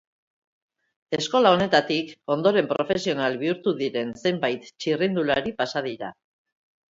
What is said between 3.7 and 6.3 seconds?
diren zenbait txirrindulari pasa dira.